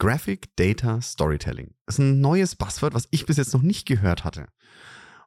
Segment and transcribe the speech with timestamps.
[0.00, 4.46] Graphic Data Storytelling ist ein neues Buzzword, was ich bis jetzt noch nicht gehört hatte.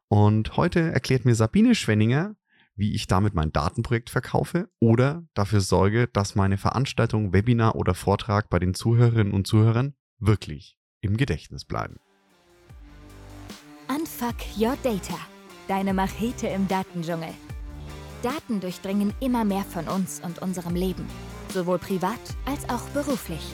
[0.07, 2.37] Und heute erklärt mir Sabine Schwenninger,
[2.75, 8.49] wie ich damit mein Datenprojekt verkaufe oder dafür sorge, dass meine Veranstaltung, Webinar oder Vortrag
[8.49, 11.97] bei den Zuhörerinnen und Zuhörern wirklich im Gedächtnis bleiben.
[13.89, 15.19] Unfuck Your Data,
[15.67, 17.33] deine Machete im Datendschungel.
[18.23, 21.05] Daten durchdringen immer mehr von uns und unserem Leben,
[21.49, 23.53] sowohl privat als auch beruflich.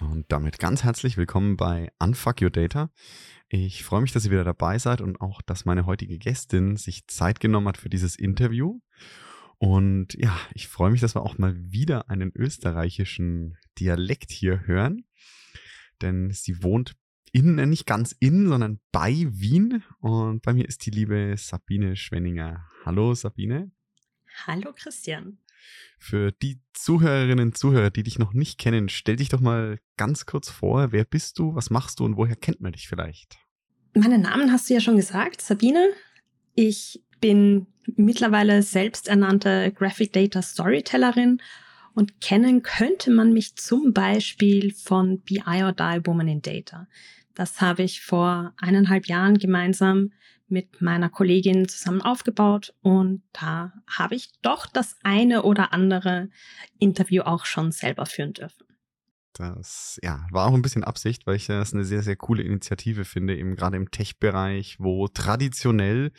[0.00, 2.90] Und damit ganz herzlich willkommen bei Unfuck Your Data.
[3.48, 7.06] Ich freue mich, dass ihr wieder dabei seid und auch, dass meine heutige Gästin sich
[7.06, 8.80] Zeit genommen hat für dieses Interview.
[9.58, 15.04] Und ja, ich freue mich, dass wir auch mal wieder einen österreichischen Dialekt hier hören.
[16.00, 16.96] Denn sie wohnt
[17.32, 19.84] in, äh, nicht ganz in, sondern bei Wien.
[19.98, 22.66] Und bei mir ist die liebe Sabine Schwenninger.
[22.86, 23.70] Hallo Sabine.
[24.46, 25.38] Hallo Christian.
[25.98, 30.26] Für die Zuhörerinnen und Zuhörer, die dich noch nicht kennen, stell dich doch mal ganz
[30.26, 30.92] kurz vor.
[30.92, 31.54] Wer bist du?
[31.54, 33.36] Was machst du und woher kennt man dich vielleicht?
[33.94, 35.90] Meinen Namen hast du ja schon gesagt, Sabine.
[36.54, 37.66] Ich bin
[37.96, 41.40] mittlerweile selbsternannte Graphic Data Storytellerin
[41.94, 46.86] und kennen könnte man mich zum Beispiel von BI or Die Woman in Data.
[47.34, 50.12] Das habe ich vor eineinhalb Jahren gemeinsam
[50.50, 56.28] mit meiner Kollegin zusammen aufgebaut und da habe ich doch das eine oder andere
[56.78, 58.66] Interview auch schon selber führen dürfen.
[59.32, 63.04] Das ja, war auch ein bisschen Absicht, weil ich das eine sehr, sehr coole Initiative
[63.04, 66.12] finde, eben gerade im Tech-Bereich, wo traditionell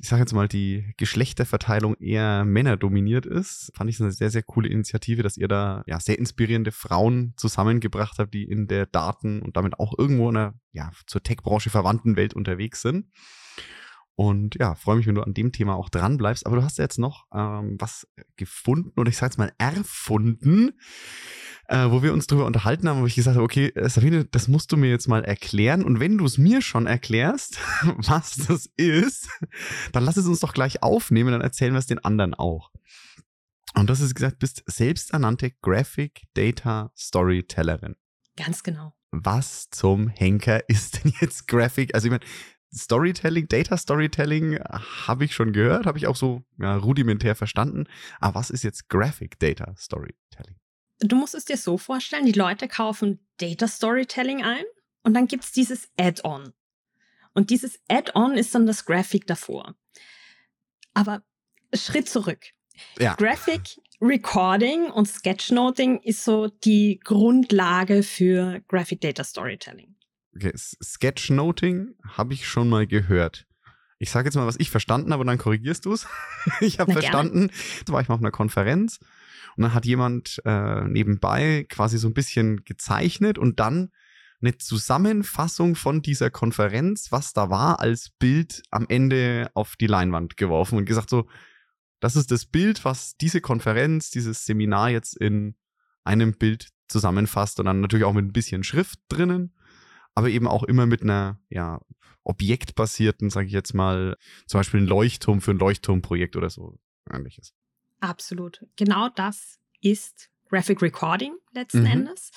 [0.00, 4.68] ich sage jetzt mal, die Geschlechterverteilung eher männerdominiert ist, fand ich eine sehr, sehr coole
[4.68, 9.56] Initiative, dass ihr da ja sehr inspirierende Frauen zusammengebracht habt, die in der Daten und
[9.56, 13.06] damit auch irgendwo in einer ja, zur Tech-Branche verwandten Welt unterwegs sind.
[14.16, 16.46] Und ja, freue mich, wenn du an dem Thema auch dran bleibst.
[16.46, 20.72] Aber du hast ja jetzt noch ähm, was gefunden oder ich sage jetzt mal erfunden,
[21.66, 24.48] äh, wo wir uns drüber unterhalten haben, wo ich gesagt habe, okay, äh, Sabine, das
[24.48, 25.84] musst du mir jetzt mal erklären.
[25.84, 27.58] Und wenn du es mir schon erklärst,
[27.96, 29.28] was das ist,
[29.92, 32.70] dann lass es uns doch gleich aufnehmen, dann erzählen wir es den anderen auch.
[33.74, 37.96] Und das ist gesagt, bist selbsternannte Graphic Data Storytellerin.
[38.36, 38.94] Ganz genau.
[39.10, 41.94] Was zum Henker ist denn jetzt Graphic?
[41.94, 42.24] Also ich meine,
[42.74, 47.86] Storytelling, Data Storytelling habe ich schon gehört, habe ich auch so ja, rudimentär verstanden.
[48.20, 50.56] Aber was ist jetzt Graphic Data Storytelling?
[51.00, 54.64] Du musst es dir so vorstellen, die Leute kaufen Data Storytelling ein
[55.02, 56.52] und dann gibt es dieses Add-on.
[57.34, 59.74] Und dieses Add-on ist dann das Graphic davor.
[60.94, 61.22] Aber
[61.74, 62.46] Schritt zurück.
[62.98, 63.14] Ja.
[63.14, 69.94] Graphic Recording und Sketchnoting ist so die Grundlage für Graphic Data Storytelling.
[70.34, 73.46] Okay, Sketchnoting habe ich schon mal gehört.
[73.98, 76.06] Ich sage jetzt mal, was ich verstanden habe und dann korrigierst du es.
[76.60, 77.50] ich habe verstanden,
[77.86, 78.98] da war ich mal auf einer Konferenz
[79.56, 83.90] und dann hat jemand äh, nebenbei quasi so ein bisschen gezeichnet und dann
[84.40, 90.36] eine Zusammenfassung von dieser Konferenz, was da war, als Bild am Ende auf die Leinwand
[90.36, 91.26] geworfen und gesagt so,
[92.00, 95.54] das ist das Bild, was diese Konferenz, dieses Seminar jetzt in
[96.02, 99.54] einem Bild zusammenfasst und dann natürlich auch mit ein bisschen Schrift drinnen,
[100.14, 101.80] aber eben auch immer mit einer, ja,
[102.22, 104.16] objektbasierten, sage ich jetzt mal,
[104.46, 106.78] zum Beispiel ein Leuchtturm für ein Leuchtturmprojekt oder so
[107.12, 107.54] ähnliches.
[108.00, 108.64] Absolut.
[108.76, 111.86] Genau das ist Graphic Recording letzten mhm.
[111.86, 112.30] Endes.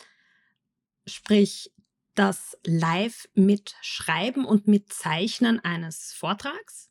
[1.06, 1.72] Sprich,
[2.16, 6.90] das Live mit Schreiben und mit Zeichnen eines Vortrags.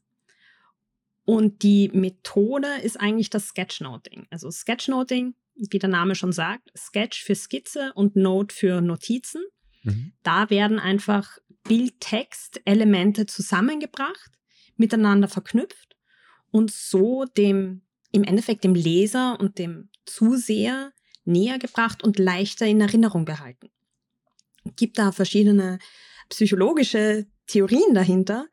[1.25, 4.27] Und die Methode ist eigentlich das Sketchnoting.
[4.31, 9.43] Also Sketchnoting, wie der Name schon sagt, Sketch für Skizze und Note für Notizen.
[9.87, 10.13] Mhm.
[10.23, 14.31] Da werden einfach Bild-Text-Elemente zusammengebracht,
[14.77, 15.97] miteinander verknüpft
[16.51, 17.83] und so dem
[18.13, 20.93] im Endeffekt dem Leser und dem Zuseher
[21.25, 23.69] näher gebracht und leichter in Erinnerung behalten.
[24.65, 25.79] Es gibt da verschiedene
[26.29, 28.47] psychologische Theorien dahinter,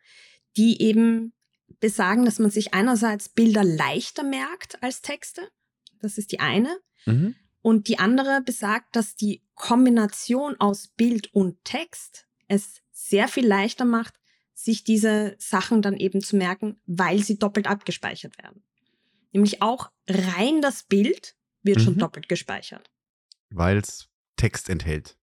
[0.57, 1.33] die eben
[1.79, 5.49] besagen, dass man sich einerseits Bilder leichter merkt als Texte.
[6.01, 6.77] Das ist die eine.
[7.05, 7.35] Mhm.
[7.61, 13.85] Und die andere besagt, dass die Kombination aus Bild und Text es sehr viel leichter
[13.85, 14.19] macht,
[14.53, 18.63] sich diese Sachen dann eben zu merken, weil sie doppelt abgespeichert werden.
[19.31, 21.83] Nämlich auch rein das Bild wird mhm.
[21.83, 22.89] schon doppelt gespeichert.
[23.49, 25.17] Weil es Text enthält.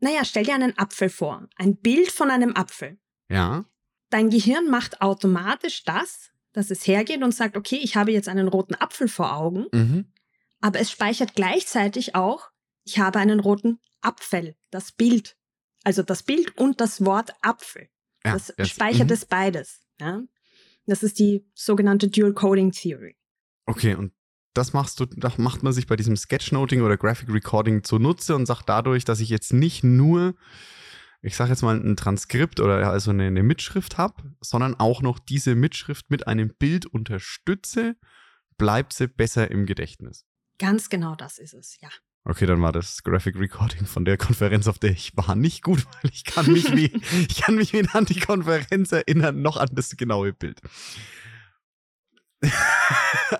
[0.00, 2.98] naja, stell dir einen Apfel vor, ein Bild von einem Apfel.
[3.28, 3.64] Ja.
[4.10, 8.48] Dein Gehirn macht automatisch das, dass es hergeht und sagt, okay, ich habe jetzt einen
[8.48, 10.12] roten Apfel vor Augen, Mhm.
[10.60, 12.50] aber es speichert gleichzeitig auch,
[12.86, 15.36] ich habe einen roten Apfel, das Bild.
[15.84, 17.88] Also das Bild und das Wort Apfel.
[18.24, 19.14] Ja, das jetzt- speichert mhm.
[19.14, 19.82] es beides.
[20.00, 20.22] Ja?
[20.86, 23.16] Das ist die sogenannte Dual Coding Theory.
[23.66, 24.12] Okay, und
[24.54, 28.46] das machst du, das macht man sich bei diesem Sketchnoting oder Graphic Recording zunutze und
[28.46, 30.34] sagt dadurch, dass ich jetzt nicht nur,
[31.22, 35.18] ich sage jetzt mal, ein Transkript oder also eine, eine Mitschrift habe, sondern auch noch
[35.18, 37.96] diese Mitschrift mit einem Bild unterstütze,
[38.56, 40.24] bleibt sie besser im Gedächtnis.
[40.58, 41.90] Ganz genau das ist es, ja.
[42.28, 45.86] Okay, dann war das Graphic Recording von der Konferenz, auf der ich war, nicht gut,
[46.02, 46.92] weil ich kann mich wie,
[47.28, 50.60] ich kann mich weder an die Konferenz erinnern, noch an das genaue Bild.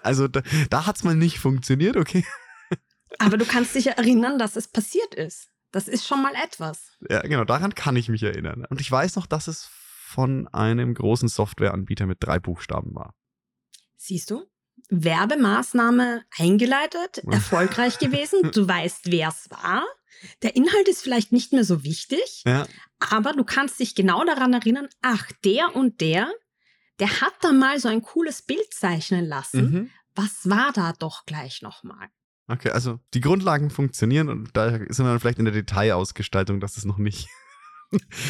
[0.05, 0.41] also da,
[0.71, 2.25] da hat es mal nicht funktioniert, okay.
[3.19, 5.49] Aber du kannst dich ja erinnern, dass es passiert ist.
[5.73, 6.93] Das ist schon mal etwas.
[7.11, 8.67] Ja, genau, daran kann ich mich erinnern.
[8.71, 13.17] Und ich weiß noch, dass es von einem großen Softwareanbieter mit drei Buchstaben war.
[13.97, 14.47] Siehst du?
[14.91, 18.51] Werbemaßnahme eingeleitet, erfolgreich gewesen.
[18.53, 19.85] Du weißt, wer es war.
[20.43, 22.67] Der Inhalt ist vielleicht nicht mehr so wichtig, Ja,
[22.99, 26.33] aber du kannst dich genau daran erinnern, ach, der und der,
[27.01, 29.61] der hat da mal so ein cooles Bild zeichnen lassen.
[29.71, 29.91] mhm.
[30.15, 32.09] Was war da doch gleich nochmal?
[32.49, 36.79] Okay, also die Grundlagen funktionieren und da sind wir dann vielleicht in der Detailausgestaltung, dass
[36.79, 37.29] es noch nicht,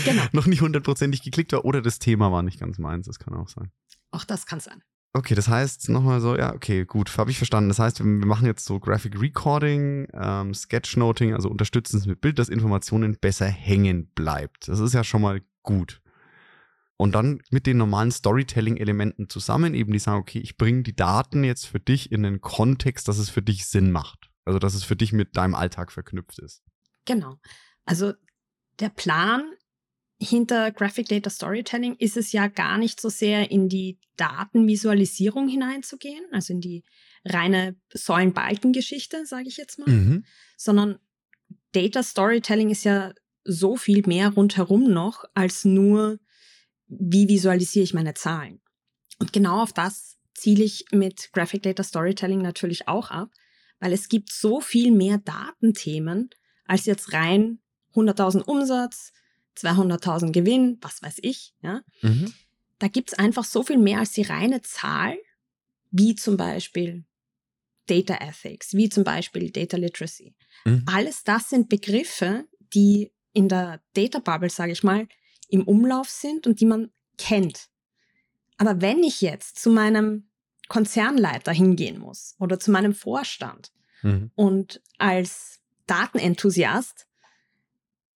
[0.04, 0.22] Genau.
[0.32, 3.06] noch nicht hundertprozentig geklickt war oder das Thema war nicht ganz meins.
[3.06, 3.70] Das kann auch sein.
[4.10, 4.82] Auch das kann sein.
[5.16, 7.70] Okay, das heißt nochmal so, ja, okay, gut, habe ich verstanden.
[7.70, 12.38] Das heißt, wir machen jetzt so Graphic Recording, ähm, Sketchnoting, also unterstützen es mit Bild,
[12.38, 14.68] dass Informationen besser hängen bleibt.
[14.68, 16.02] Das ist ja schon mal gut.
[16.98, 21.44] Und dann mit den normalen Storytelling-Elementen zusammen, eben die sagen, okay, ich bringe die Daten
[21.44, 24.30] jetzt für dich in einen Kontext, dass es für dich Sinn macht.
[24.44, 26.62] Also, dass es für dich mit deinem Alltag verknüpft ist.
[27.06, 27.36] Genau.
[27.86, 28.12] Also
[28.80, 29.50] der Plan
[30.18, 36.24] hinter Graphic Data Storytelling ist es ja gar nicht so sehr in die Datenvisualisierung hineinzugehen,
[36.32, 36.84] also in die
[37.24, 40.24] reine Säulen-Balken-Geschichte, sage ich jetzt mal, Mhm.
[40.56, 40.98] sondern
[41.72, 43.12] Data Storytelling ist ja
[43.44, 46.18] so viel mehr rundherum noch als nur,
[46.86, 48.60] wie visualisiere ich meine Zahlen.
[49.18, 53.30] Und genau auf das ziele ich mit Graphic Data Storytelling natürlich auch ab,
[53.80, 56.30] weil es gibt so viel mehr Datenthemen
[56.64, 57.60] als jetzt rein
[57.94, 59.12] 100.000 Umsatz,
[59.56, 61.54] 200.000 Gewinn, was weiß ich.
[61.62, 61.82] Ja?
[62.02, 62.32] Mhm.
[62.78, 65.16] Da gibt es einfach so viel mehr als die reine Zahl,
[65.90, 67.04] wie zum Beispiel
[67.86, 70.34] Data Ethics, wie zum Beispiel Data Literacy.
[70.64, 70.84] Mhm.
[70.86, 72.44] Alles das sind Begriffe,
[72.74, 75.08] die in der Data Bubble, sage ich mal,
[75.48, 77.68] im Umlauf sind und die man kennt.
[78.58, 80.28] Aber wenn ich jetzt zu meinem
[80.68, 83.70] Konzernleiter hingehen muss oder zu meinem Vorstand
[84.02, 84.30] Mhm.
[84.34, 87.06] und als Datenenthusiast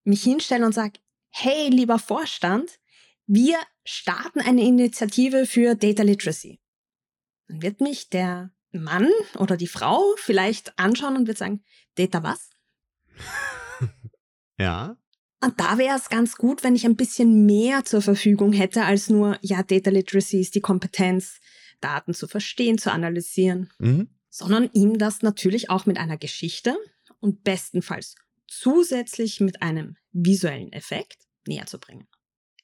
[0.04, 0.94] mich hinstelle und sage,
[1.30, 2.78] hey, lieber Vorstand,
[3.26, 6.60] wir starten eine Initiative für Data Literacy.
[7.48, 11.64] Dann wird mich der Mann oder die Frau vielleicht anschauen und wird sagen,
[11.96, 12.50] Data was?
[14.58, 14.96] Ja.
[15.42, 19.08] Und da wäre es ganz gut, wenn ich ein bisschen mehr zur Verfügung hätte als
[19.08, 21.40] nur, ja, Data Literacy ist die Kompetenz,
[21.80, 24.10] Daten zu verstehen, zu analysieren, Mhm.
[24.28, 26.76] sondern ihm das natürlich auch mit einer Geschichte
[27.20, 28.16] und bestenfalls
[28.50, 32.08] zusätzlich mit einem visuellen Effekt näher zu bringen.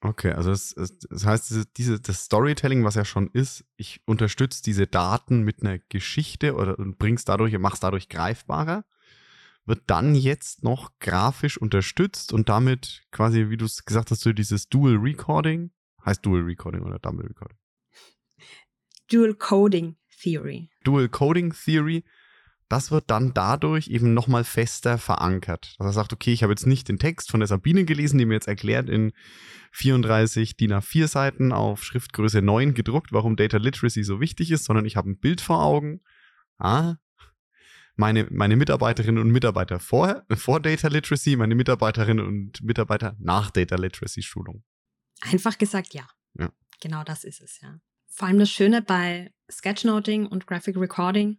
[0.00, 0.74] Okay, also das,
[1.08, 5.62] das heißt, diese, diese, das Storytelling, was ja schon ist, ich unterstütze diese Daten mit
[5.62, 8.84] einer Geschichte oder und bring's dadurch, mach's dadurch greifbarer,
[9.64, 14.32] wird dann jetzt noch grafisch unterstützt und damit quasi, wie du es gesagt hast, so
[14.32, 15.70] dieses Dual Recording,
[16.04, 17.58] heißt Dual Recording oder Double Recording?
[19.10, 20.68] Dual Coding Theory.
[20.84, 22.04] Dual Coding Theory,
[22.68, 25.74] das wird dann dadurch eben nochmal fester verankert.
[25.78, 28.26] Dass er sagt, okay, ich habe jetzt nicht den Text von der Sabine gelesen, die
[28.26, 29.12] mir jetzt erklärt in
[29.72, 34.84] 34 DIN A4 Seiten auf Schriftgröße 9 gedruckt, warum Data Literacy so wichtig ist, sondern
[34.84, 36.00] ich habe ein Bild vor Augen.
[36.58, 36.96] Ah,
[37.96, 43.76] meine, meine Mitarbeiterinnen und Mitarbeiter vor, vor Data Literacy, meine Mitarbeiterinnen und Mitarbeiter nach Data
[43.76, 44.64] Literacy Schulung.
[45.20, 46.06] Einfach gesagt, ja.
[46.38, 46.50] Ja.
[46.80, 47.78] Genau das ist es, ja.
[48.08, 51.38] Vor allem das Schöne bei Sketchnoting und Graphic Recording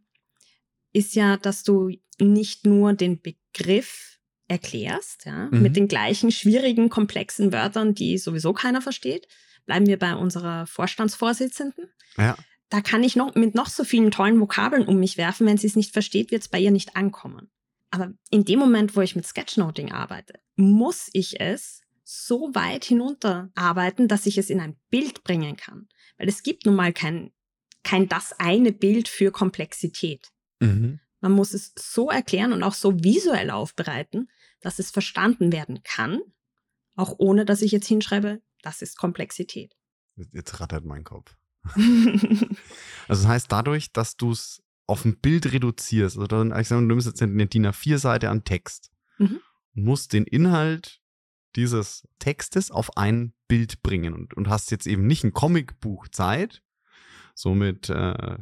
[0.98, 5.62] ist ja, dass du nicht nur den Begriff erklärst, ja, Mhm.
[5.62, 9.27] mit den gleichen schwierigen, komplexen Wörtern, die sowieso keiner versteht.
[9.66, 11.89] Bleiben wir bei unserer Vorstandsvorsitzenden.
[12.18, 12.38] Ja.
[12.70, 15.46] Da kann ich noch mit noch so vielen tollen Vokabeln um mich werfen.
[15.48, 17.50] Wenn sie es nicht versteht, wird es bei ihr nicht ankommen.
[17.92, 23.50] Aber in dem Moment, wo ich mit Sketchnoting arbeite, muss ich es so weit hinunter
[23.56, 25.88] arbeiten, dass ich es in ein Bild bringen kann.
[26.18, 27.32] Weil es gibt nun mal kein,
[27.84, 30.30] kein das eine Bild für Komplexität.
[30.60, 31.00] Mhm.
[31.20, 34.30] Man muss es so erklären und auch so visuell aufbereiten,
[34.62, 36.20] dass es verstanden werden kann,
[36.96, 39.76] auch ohne dass ich jetzt hinschreibe, das ist Komplexität.
[40.32, 41.36] Jetzt rattert mein Kopf.
[41.76, 42.48] also
[43.08, 46.88] das heißt, dadurch, dass du es auf ein Bild reduzierst, also dann, ich sage, du
[46.88, 49.42] nimmst jetzt eine DIN A4-Seite an Text mhm.
[49.74, 51.02] musst den Inhalt
[51.56, 56.62] dieses Textes auf ein Bild bringen und, und hast jetzt eben nicht ein Comicbuch Zeit,
[57.34, 58.38] so mit, äh,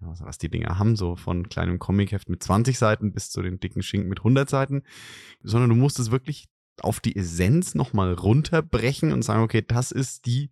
[0.00, 3.82] was die Dinger haben, so von kleinem Comicheft mit 20 Seiten bis zu den dicken
[3.82, 4.82] Schinken mit 100 Seiten,
[5.42, 6.48] sondern du musst es wirklich
[6.80, 10.50] auf die Essenz nochmal runterbrechen und sagen, okay, das ist die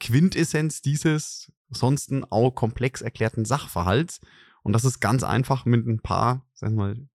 [0.00, 4.20] Quintessenz dieses sonst auch komplex erklärten Sachverhalts.
[4.62, 7.08] Und das ist ganz einfach mit ein paar, sag mal,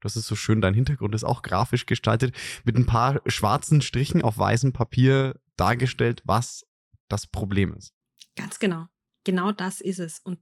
[0.00, 2.34] das ist so schön, dein Hintergrund ist auch grafisch gestaltet,
[2.64, 6.66] mit ein paar schwarzen Strichen auf weißem Papier dargestellt, was
[7.08, 7.92] das Problem ist.
[8.36, 8.86] Ganz genau.
[9.24, 10.20] Genau das ist es.
[10.20, 10.38] Und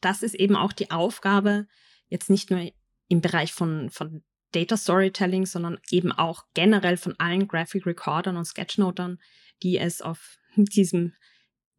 [0.00, 1.66] das ist eben auch die Aufgabe,
[2.08, 2.70] jetzt nicht nur
[3.08, 8.44] im Bereich von, von Data Storytelling, sondern eben auch generell von allen Graphic Recordern und
[8.44, 9.18] Sketchnotern,
[9.62, 11.14] die es auf diesem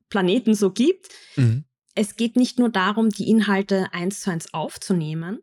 [0.10, 1.10] Planeten so gibt.
[1.36, 1.66] Mhm.
[1.96, 5.40] Es geht nicht nur darum, die Inhalte eins zu eins aufzunehmen,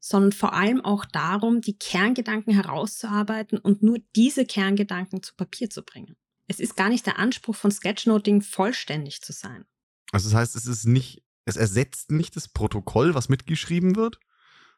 [0.00, 5.82] sondern vor allem auch darum, die Kerngedanken herauszuarbeiten und nur diese Kerngedanken zu Papier zu
[5.82, 6.16] bringen.
[6.46, 9.64] Es ist gar nicht der Anspruch von Sketchnoting, vollständig zu sein.
[10.12, 14.18] Also das heißt, es ist nicht, es ersetzt nicht das Protokoll, was mitgeschrieben wird,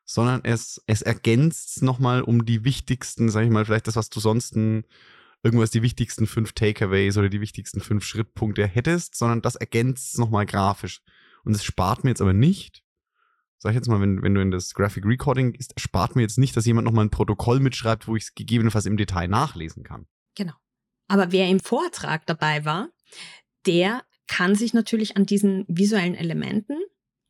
[0.04, 4.20] sondern es, es ergänzt nochmal um die wichtigsten, sag ich mal, vielleicht das, was du
[4.20, 4.84] sonst ein,
[5.42, 10.18] irgendwas die wichtigsten fünf Takeaways oder die wichtigsten fünf Schrittpunkte hättest, sondern das ergänzt es
[10.18, 11.02] nochmal grafisch.
[11.44, 12.82] Und es spart mir jetzt aber nicht,
[13.58, 16.38] sag ich jetzt mal, wenn, wenn du in das Graphic Recording gehst, spart mir jetzt
[16.38, 20.06] nicht, dass jemand nochmal ein Protokoll mitschreibt, wo ich es gegebenenfalls im Detail nachlesen kann.
[20.34, 20.54] Genau.
[21.08, 22.88] Aber wer im Vortrag dabei war,
[23.66, 26.76] der kann sich natürlich an diesen visuellen Elementen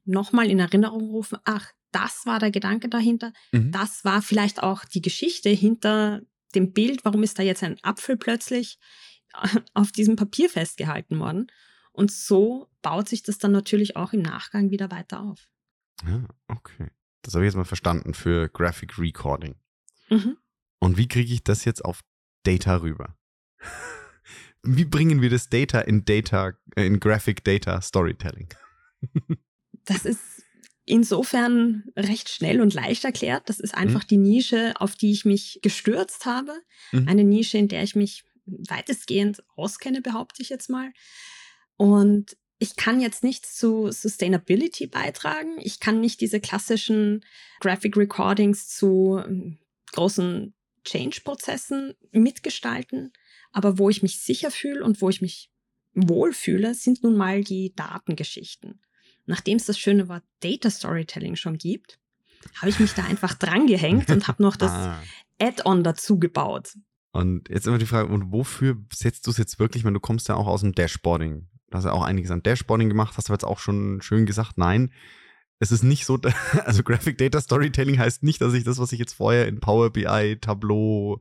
[0.05, 3.33] nochmal in Erinnerung rufen, ach, das war der Gedanke dahinter.
[3.53, 3.73] Mhm.
[3.73, 6.23] Das war vielleicht auch die Geschichte hinter
[6.55, 7.05] dem Bild.
[7.05, 8.79] Warum ist da jetzt ein Apfel plötzlich
[9.75, 11.47] auf diesem Papier festgehalten worden?
[11.93, 15.49] Und so baut sich das dann natürlich auch im Nachgang wieder weiter auf.
[16.07, 16.91] Ja, okay.
[17.23, 19.57] Das habe ich jetzt mal verstanden für Graphic Recording.
[20.11, 20.37] Mhm.
[20.79, 22.03] Und wie kriege ich das jetzt auf
[22.45, 23.17] Data rüber?
[24.67, 28.49] wie bringen wir das Data in Data, äh, in Graphic Data Storytelling?
[29.85, 30.21] das ist
[30.85, 33.49] insofern recht schnell und leicht erklärt.
[33.49, 34.09] Das ist einfach mhm.
[34.09, 36.53] die Nische, auf die ich mich gestürzt habe.
[36.93, 37.09] Mhm.
[37.09, 40.93] Eine Nische, in der ich mich weitestgehend auskenne, behaupte ich jetzt mal.
[41.77, 45.59] Und ich kann jetzt nichts zu Sustainability beitragen.
[45.61, 47.25] Ich kann nicht diese klassischen
[47.61, 49.59] Graphic Recordings zu ähm,
[49.93, 50.55] großen
[50.85, 53.13] Change-Prozessen mitgestalten.
[53.57, 55.51] Aber wo ich mich sicher fühle und wo ich mich
[55.95, 58.81] wohlfühle, sind nun mal die Datengeschichten
[59.27, 61.99] nachdem es das schöne Wort Data Storytelling schon gibt,
[62.57, 65.03] habe ich mich da einfach drangehängt und habe noch das ah.
[65.41, 66.77] Add-on dazu gebaut.
[67.13, 70.29] Und jetzt immer die Frage, und wofür setzt du es jetzt wirklich, wenn du kommst
[70.29, 71.49] ja auch aus dem Dashboarding.
[71.71, 74.59] Du hast ja auch einiges an Dashboarding gemacht, hast du jetzt auch schon schön gesagt,
[74.59, 74.93] nein,
[75.59, 76.19] es ist nicht so,
[76.65, 79.91] also Graphic Data Storytelling heißt nicht, dass ich das, was ich jetzt vorher in Power
[79.91, 81.19] BI, Tableau,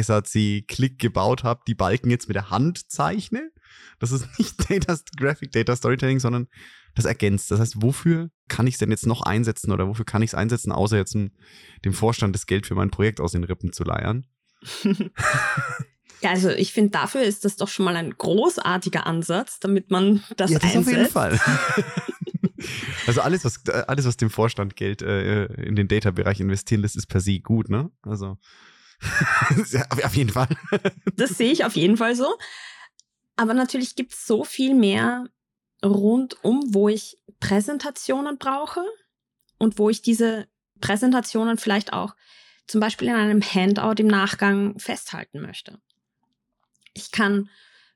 [0.00, 3.50] SAC, Click gebaut habe, die Balken jetzt mit der Hand zeichne.
[3.98, 6.48] Das ist nicht Data, Graphic Data Storytelling, sondern
[6.94, 7.50] das ergänzt.
[7.50, 10.34] Das heißt, wofür kann ich es denn jetzt noch einsetzen oder wofür kann ich es
[10.34, 14.26] einsetzen, außer jetzt dem Vorstand das Geld für mein Projekt aus den Rippen zu leiern?
[16.22, 20.22] Ja, also ich finde, dafür ist das doch schon mal ein großartiger Ansatz, damit man
[20.36, 20.88] das, ja, das einsetzt.
[20.88, 21.40] auf jeden Fall.
[23.06, 27.06] also alles, was alles, was dem Vorstand Geld äh, in den Data-Bereich investieren lässt, ist
[27.06, 27.90] per se gut, ne?
[28.02, 28.38] Also
[30.02, 30.48] auf jeden Fall.
[31.16, 32.36] das sehe ich auf jeden Fall so.
[33.36, 35.28] Aber natürlich gibt es so viel mehr
[35.84, 38.84] rundum, wo ich Präsentationen brauche
[39.58, 40.48] und wo ich diese
[40.80, 42.14] Präsentationen vielleicht auch
[42.66, 45.78] zum Beispiel in einem Handout im Nachgang festhalten möchte.
[46.94, 47.48] Ich kann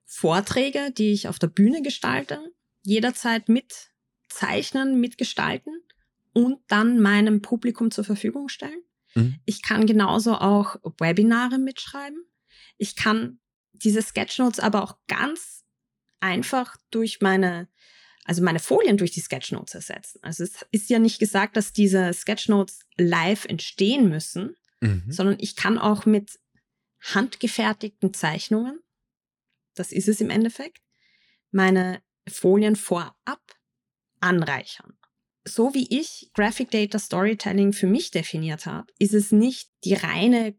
[0.05, 2.53] Vorträge, die ich auf der Bühne gestalte,
[2.83, 5.83] jederzeit mitzeichnen, mitgestalten
[6.33, 8.83] und dann meinem Publikum zur Verfügung stellen.
[9.15, 9.41] Mhm.
[9.45, 12.25] Ich kann genauso auch Webinare mitschreiben.
[12.79, 13.41] Ich kann
[13.73, 15.65] diese Sketchnotes aber auch ganz
[16.21, 17.69] einfach durch meine,
[18.25, 20.21] also meine Folien durch die Sketchnotes ersetzen.
[20.23, 25.05] Also es ist ja nicht gesagt, dass diese Sketchnotes live entstehen müssen, mhm.
[25.09, 26.39] sondern ich kann auch mit
[27.01, 28.81] handgefertigten Zeichnungen,
[29.75, 30.83] das ist es im Endeffekt,
[31.51, 33.41] meine Folien vorab
[34.21, 35.00] anreichern.
[35.51, 40.55] So wie ich Graphic Data Storytelling für mich definiert habe, ist es nicht die reine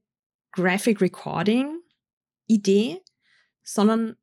[0.52, 1.80] Graphic Recording
[2.48, 3.02] Idee,
[3.64, 4.18] sondern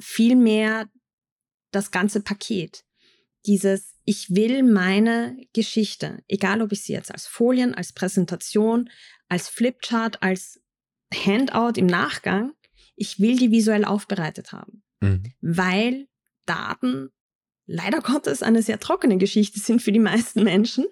[0.00, 0.88] vielmehr
[1.72, 2.84] das ganze Paket.
[3.44, 8.88] Dieses, ich will meine Geschichte, egal ob ich sie jetzt als Folien, als Präsentation,
[9.28, 10.62] als Flipchart, als
[11.12, 12.52] Handout im Nachgang,
[12.94, 14.84] ich will die visuell aufbereitet haben.
[15.00, 15.32] Mhm.
[15.40, 16.08] Weil
[16.44, 17.10] Daten
[17.66, 20.86] leider Gottes eine sehr trockene Geschichte sind für die meisten Menschen.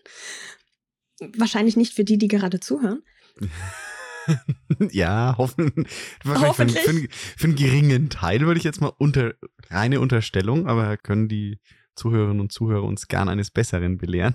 [1.36, 3.02] Wahrscheinlich nicht für die, die gerade zuhören.
[4.90, 5.86] ja, hoffen,
[6.24, 6.78] Hoffentlich.
[6.80, 9.34] Für, für, für, einen geringen Teil würde ich jetzt mal unter
[9.70, 11.60] reine Unterstellung, aber können die
[11.96, 14.34] Zuhörerinnen und Zuhörer uns gern eines Besseren belehren,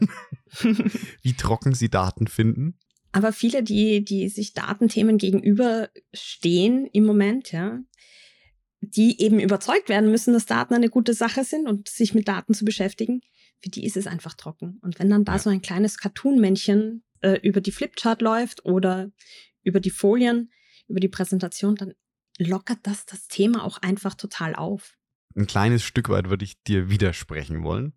[1.21, 2.77] wie trocken sie Daten finden.
[3.11, 7.79] Aber viele, die, die sich Datenthemen gegenüberstehen im Moment, ja,
[8.81, 12.53] die eben überzeugt werden müssen, dass Daten eine gute Sache sind und sich mit Daten
[12.53, 13.21] zu beschäftigen,
[13.61, 14.79] für die ist es einfach trocken.
[14.81, 15.39] Und wenn dann da ja.
[15.39, 19.11] so ein kleines Cartoon-Männchen äh, über die Flipchart läuft oder
[19.63, 20.51] über die Folien,
[20.87, 21.93] über die Präsentation, dann
[22.37, 24.95] lockert das das Thema auch einfach total auf.
[25.35, 27.93] Ein kleines Stück weit würde ich dir widersprechen wollen.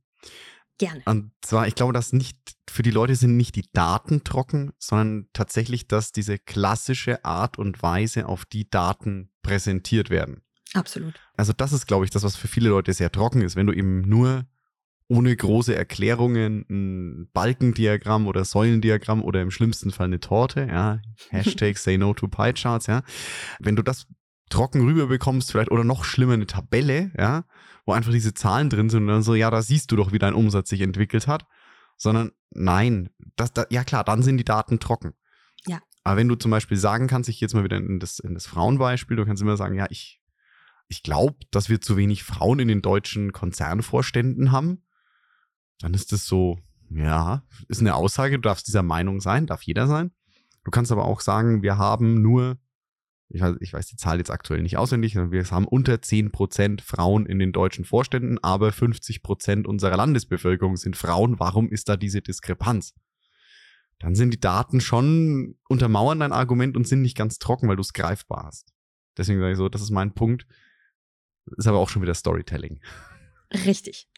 [0.79, 1.03] Gerne.
[1.05, 2.37] Und zwar, ich glaube, dass nicht
[2.69, 7.83] für die Leute sind nicht die Daten trocken, sondern tatsächlich, dass diese klassische Art und
[7.83, 10.43] Weise, auf die Daten präsentiert werden.
[10.75, 11.15] Absolut.
[11.37, 13.73] Also das ist, glaube ich, das, was für viele Leute sehr trocken ist, wenn du
[13.73, 14.47] eben nur
[15.09, 21.01] ohne große Erklärungen ein Balkendiagramm oder Säulendiagramm oder im schlimmsten Fall eine Torte, ja,
[21.31, 23.03] Hashtag say no to pie charts, ja.
[23.59, 24.07] Wenn du das
[24.49, 27.45] trocken rüberbekommst, vielleicht oder noch schlimmer eine Tabelle, ja,
[27.85, 30.19] wo einfach diese Zahlen drin sind und dann so, ja, da siehst du doch, wie
[30.19, 31.47] dein Umsatz sich entwickelt hat,
[31.97, 35.15] sondern nein, das, das, ja klar, dann sind die Daten trocken.
[35.67, 35.81] Ja.
[36.05, 38.47] Aber wenn du zum Beispiel sagen kannst, ich jetzt mal wieder in das, in das
[38.47, 40.22] Frauenbeispiel, du kannst immer sagen, ja, ich,
[40.93, 44.85] ich glaube, dass wir zu wenig Frauen in den deutschen Konzernvorständen haben,
[45.81, 46.59] dann ist das so,
[46.91, 50.13] ja, ist eine Aussage, du darfst dieser Meinung sein, darf jeder sein.
[50.65, 52.59] Du kannst aber auch sagen, wir haben nur
[53.35, 57.25] ich weiß, ich weiß die Zahl jetzt aktuell nicht auswendig, wir haben unter 10% Frauen
[57.25, 61.41] in den deutschen Vorständen, aber 50% unserer Landesbevölkerung sind Frauen.
[61.41, 62.95] Warum ist da diese Diskrepanz?
[63.99, 67.83] Dann sind die Daten schon untermauern dein Argument und sind nicht ganz trocken, weil du
[67.83, 68.75] es greifbar hast.
[69.17, 70.47] Deswegen sage ich so, das ist mein Punkt.
[71.57, 72.81] Ist aber auch schon wieder Storytelling.
[73.53, 74.09] Richtig.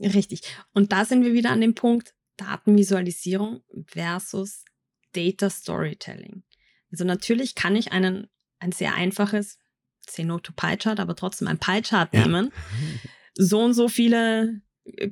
[0.00, 0.42] Richtig.
[0.72, 4.64] Und da sind wir wieder an dem Punkt Datenvisualisierung versus
[5.12, 6.44] Data Storytelling.
[6.90, 8.28] Also natürlich kann ich einen
[8.60, 9.58] ein sehr einfaches,
[10.08, 12.22] say no to Pie Chart, aber trotzdem ein Pie Chart ja.
[12.22, 12.52] nehmen.
[13.40, 14.62] So und so viele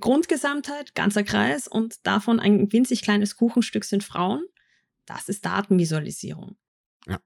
[0.01, 4.44] Grundgesamtheit, ganzer Kreis und davon ein winzig kleines Kuchenstück sind Frauen.
[5.05, 6.57] Das ist Datenvisualisierung.
[7.07, 7.21] Ja.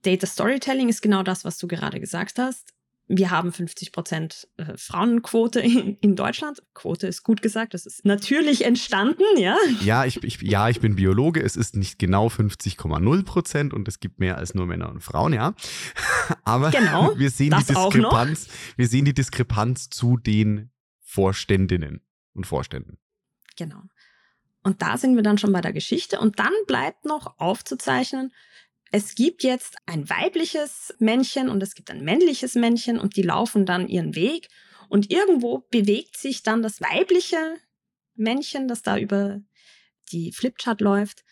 [0.00, 2.72] Data Storytelling ist genau das, was du gerade gesagt hast
[3.14, 6.62] wir haben 50 Prozent äh, Frauenquote in, Deutschland.
[6.72, 9.56] Quote ist gut gesagt, das ist natürlich entstanden, ja.
[9.82, 11.42] Ja, ich, ich, ja, ich bin Biologe.
[11.42, 15.34] Es ist nicht genau 50,0 Prozent und es gibt mehr als nur Männer und Frauen,
[15.34, 15.54] ja.
[16.44, 18.48] Aber genau, wir sehen die Diskrepanz.
[18.76, 20.70] Wir sehen die Diskrepanz zu den
[21.00, 22.00] Vorständinnen
[22.32, 22.96] und Vorständen.
[23.56, 23.82] Genau.
[24.62, 26.18] Und da sind wir dann schon bei der Geschichte.
[26.18, 28.32] Und dann bleibt noch aufzuzeichnen,
[28.92, 33.64] es gibt jetzt ein weibliches Männchen und es gibt ein männliches Männchen und die laufen
[33.64, 34.48] dann ihren Weg
[34.90, 37.56] und irgendwo bewegt sich dann das weibliche
[38.14, 39.40] Männchen, das da über
[40.12, 41.24] die Flipchart läuft,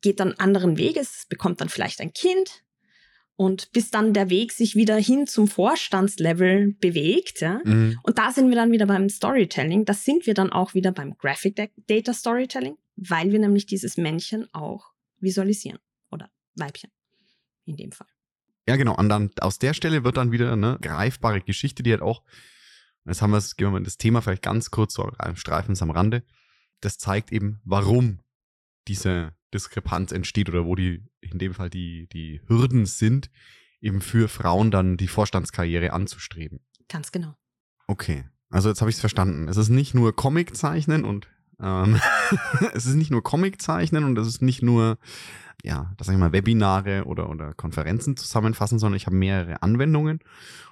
[0.00, 2.64] geht dann anderen Weges, bekommt dann vielleicht ein Kind
[3.36, 7.42] und bis dann der Weg sich wieder hin zum Vorstandslevel bewegt.
[7.42, 7.60] Ja?
[7.64, 8.00] Mhm.
[8.02, 9.84] Und da sind wir dann wieder beim Storytelling.
[9.84, 14.48] Das sind wir dann auch wieder beim Graphic Data Storytelling, weil wir nämlich dieses Männchen
[14.54, 15.78] auch visualisieren
[16.10, 16.90] oder Weibchen
[17.64, 18.08] in dem Fall.
[18.68, 18.96] Ja, genau.
[18.96, 22.22] Und dann aus der Stelle wird dann wieder eine greifbare Geschichte, die halt auch,
[23.04, 25.90] jetzt haben wir es, gehen wir mal das Thema vielleicht ganz kurz so streifen am
[25.90, 26.22] Rande.
[26.80, 28.20] Das zeigt eben, warum
[28.88, 33.30] diese Diskrepanz entsteht oder wo die, in dem Fall die, die Hürden sind,
[33.80, 36.60] eben für Frauen dann die Vorstandskarriere anzustreben.
[36.88, 37.36] Ganz genau.
[37.86, 38.24] Okay.
[38.48, 39.48] Also jetzt habe ich es verstanden.
[39.48, 41.28] Es ist nicht nur Comic zeichnen und
[41.62, 42.00] ähm,
[42.74, 44.98] es ist nicht nur Comic zeichnen und es ist nicht nur
[45.62, 50.20] ja, das sag ich mal, Webinare oder, oder Konferenzen zusammenfassen, sondern ich habe mehrere Anwendungen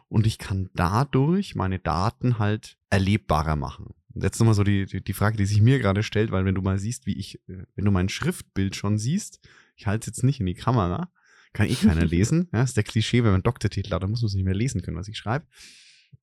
[0.09, 3.95] und ich kann dadurch meine Daten halt erlebbarer machen.
[4.15, 6.63] Jetzt nochmal so die, die, die Frage, die sich mir gerade stellt, weil wenn du
[6.63, 9.41] mal siehst, wie ich, äh, wenn du mein Schriftbild schon siehst,
[9.77, 11.11] ich halte es jetzt nicht in die Kamera,
[11.53, 12.49] kann eh keiner lesen.
[12.53, 14.83] Ja, ist der Klischee, wenn man Doktortitel hat, dann muss man es nicht mehr lesen
[14.83, 15.47] können, was ich schreibe.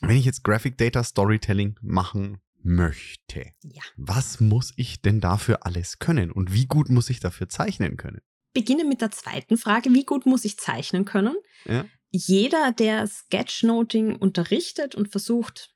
[0.02, 3.82] Wenn ich jetzt Graphic Data Storytelling machen möchte, ja.
[3.96, 8.22] was muss ich denn dafür alles können und wie gut muss ich dafür zeichnen können?
[8.58, 11.36] beginne mit der zweiten Frage, wie gut muss ich zeichnen können?
[11.66, 11.86] Ja.
[12.10, 15.76] Jeder, der Sketchnoting unterrichtet und versucht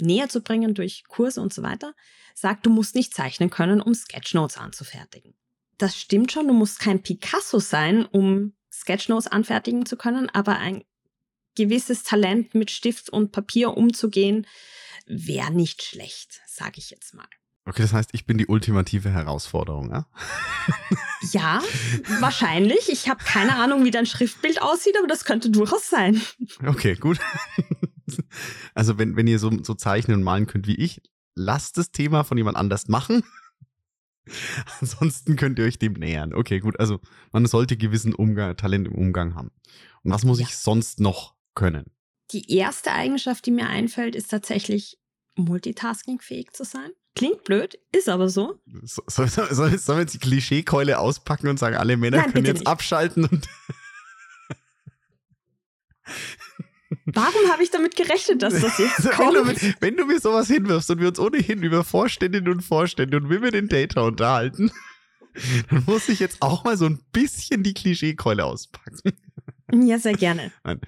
[0.00, 1.94] näher zu bringen durch Kurse und so weiter,
[2.34, 5.34] sagt, du musst nicht zeichnen können, um Sketchnotes anzufertigen.
[5.78, 10.82] Das stimmt schon, du musst kein Picasso sein, um Sketchnotes anfertigen zu können, aber ein
[11.54, 14.48] gewisses Talent mit Stift und Papier umzugehen,
[15.10, 17.28] wäre nicht schlecht, sage ich jetzt mal.
[17.66, 20.06] Okay, das heißt, ich bin die ultimative Herausforderung, ja?
[21.32, 21.62] Ja,
[22.20, 22.88] wahrscheinlich.
[22.88, 26.20] Ich habe keine Ahnung, wie dein Schriftbild aussieht, aber das könnte durchaus sein.
[26.66, 27.18] Okay, gut.
[28.74, 31.00] Also wenn, wenn ihr so, so zeichnen und malen könnt wie ich,
[31.36, 33.22] lasst das Thema von jemand anders machen.
[34.80, 36.34] Ansonsten könnt ihr euch dem nähern.
[36.34, 36.80] Okay, gut.
[36.80, 36.98] Also
[37.30, 39.52] man sollte gewissen Umgang, Talent im Umgang haben.
[40.02, 40.46] Und was muss ja.
[40.46, 41.92] ich sonst noch können?
[42.32, 44.99] Die erste Eigenschaft, die mir einfällt, ist tatsächlich
[45.36, 46.90] multitaskingfähig zu sein.
[47.16, 48.60] Klingt blöd, ist aber so.
[48.82, 52.46] So, so, so, sollen wir jetzt die Klischeekeule auspacken und sagen, alle Männer Nein, können
[52.46, 52.68] jetzt nicht.
[52.68, 53.48] abschalten und.
[57.06, 59.34] Warum habe ich damit gerechnet, dass das jetzt also, kommt?
[59.34, 63.16] Wenn du, wenn du, mir sowas hinwirfst und wir uns ohnehin über Vorständinnen und Vorstände
[63.16, 64.70] und Women in Data unterhalten,
[65.70, 69.12] dann muss ich jetzt auch mal so ein bisschen die Klischeekeule auspacken.
[69.72, 70.52] Ja, sehr gerne.
[70.64, 70.80] Nein.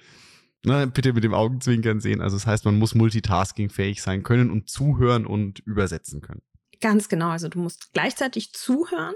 [0.65, 2.21] Na, bitte mit dem Augenzwinkern sehen.
[2.21, 6.41] Also das heißt, man muss multitaskingfähig sein können und zuhören und übersetzen können.
[6.79, 7.29] Ganz genau.
[7.29, 9.15] Also du musst gleichzeitig zuhören,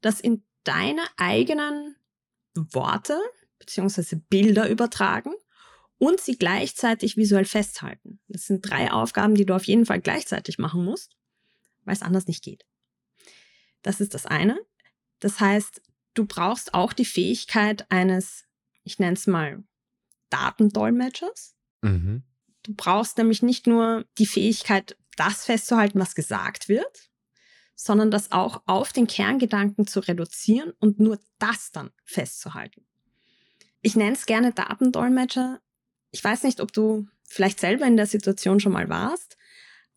[0.00, 1.96] das in deine eigenen
[2.54, 3.18] Worte
[3.60, 4.16] bzw.
[4.28, 5.32] Bilder übertragen
[5.98, 8.20] und sie gleichzeitig visuell festhalten.
[8.28, 11.16] Das sind drei Aufgaben, die du auf jeden Fall gleichzeitig machen musst,
[11.84, 12.64] weil es anders nicht geht.
[13.82, 14.58] Das ist das eine.
[15.20, 15.80] Das heißt,
[16.14, 18.46] du brauchst auch die Fähigkeit eines,
[18.82, 19.62] ich nenne es mal,
[20.30, 21.54] Datendolmetschers.
[21.82, 22.22] Mhm.
[22.62, 27.10] Du brauchst nämlich nicht nur die Fähigkeit, das festzuhalten, was gesagt wird,
[27.74, 32.84] sondern das auch auf den Kerngedanken zu reduzieren und nur das dann festzuhalten.
[33.80, 35.60] Ich nenne es gerne Datendolmetscher.
[36.10, 39.36] Ich weiß nicht, ob du vielleicht selber in der Situation schon mal warst.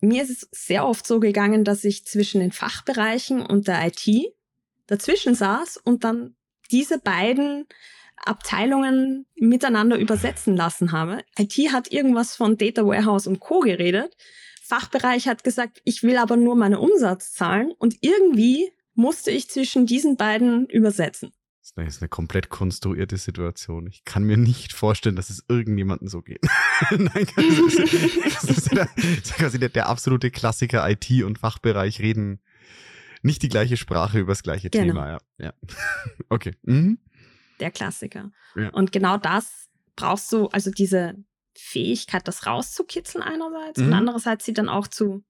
[0.00, 4.34] Mir ist es sehr oft so gegangen, dass ich zwischen den Fachbereichen und der IT
[4.86, 6.36] dazwischen saß und dann
[6.70, 7.66] diese beiden
[8.26, 11.24] Abteilungen miteinander übersetzen lassen habe.
[11.38, 13.60] IT hat irgendwas von Data Warehouse und Co.
[13.60, 14.16] geredet.
[14.62, 20.16] Fachbereich hat gesagt, ich will aber nur meine Umsatzzahlen und irgendwie musste ich zwischen diesen
[20.16, 21.32] beiden übersetzen.
[21.76, 23.86] Das ist eine komplett konstruierte Situation.
[23.86, 26.42] Ich kann mir nicht vorstellen, dass es irgendjemandem so geht.
[26.90, 27.78] Nein, das ist,
[28.24, 30.88] das ist, der, das ist quasi der, der, absolute Klassiker.
[30.90, 32.40] IT und Fachbereich reden
[33.22, 34.86] nicht die gleiche Sprache über das gleiche genau.
[34.86, 35.08] Thema.
[35.08, 35.18] Ja.
[35.38, 35.52] ja.
[36.28, 36.54] Okay.
[36.62, 36.98] Mhm
[37.62, 38.30] der Klassiker.
[38.56, 38.70] Ja.
[38.70, 41.14] Und genau das brauchst du, also diese
[41.56, 43.86] Fähigkeit, das rauszukitzeln einerseits mhm.
[43.86, 45.24] und andererseits sie dann auch zu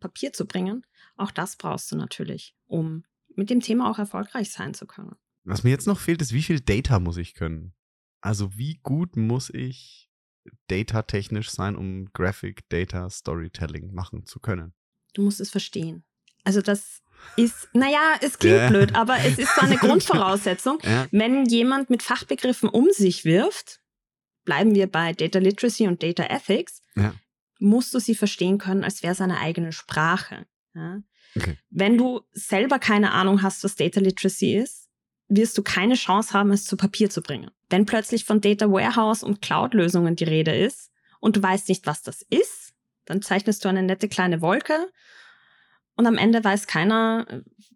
[0.00, 0.86] Papier zu bringen.
[1.16, 5.16] Auch das brauchst du natürlich, um mit dem Thema auch erfolgreich sein zu können.
[5.44, 7.72] Was mir jetzt noch fehlt, ist, wie viel Data muss ich können?
[8.20, 10.10] Also wie gut muss ich
[10.66, 14.74] datatechnisch sein, um Graphic Data Storytelling machen zu können?
[15.14, 16.04] Du musst es verstehen.
[16.44, 17.02] Also das
[17.36, 18.68] ist, naja, es klingt ja.
[18.68, 20.78] blöd, aber es ist so eine Grundvoraussetzung.
[20.82, 21.06] Ja.
[21.10, 23.80] Wenn jemand mit Fachbegriffen um sich wirft,
[24.44, 27.14] bleiben wir bei Data Literacy und Data Ethics, ja.
[27.58, 30.46] musst du sie verstehen können, als wäre es eine eigene Sprache.
[31.36, 31.56] Okay.
[31.70, 34.88] Wenn du selber keine Ahnung hast, was Data Literacy ist,
[35.28, 37.50] wirst du keine Chance haben, es zu Papier zu bringen.
[37.68, 42.02] Wenn plötzlich von Data Warehouse und Cloud-Lösungen die Rede ist und du weißt nicht, was
[42.02, 42.72] das ist,
[43.04, 44.88] dann zeichnest du eine nette kleine Wolke
[45.98, 47.26] und am Ende weiß keiner,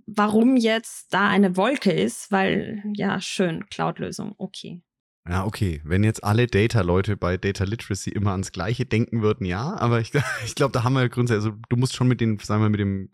[0.07, 4.81] warum jetzt da eine Wolke ist, weil, ja, schön, Cloud-Lösung, okay.
[5.29, 5.81] Ja, okay.
[5.85, 10.13] Wenn jetzt alle Data-Leute bei Data Literacy immer ans Gleiche denken würden, ja, aber ich,
[10.45, 12.79] ich glaube, da haben wir grundsätzlich, also du musst schon mit den, sagen wir, mit
[12.79, 13.11] dem,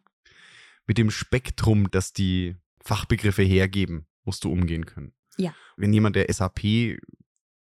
[0.86, 5.14] mit dem Spektrum, das die Fachbegriffe hergeben, musst du umgehen können.
[5.38, 5.54] Ja.
[5.78, 6.98] Wenn jemand, der SAP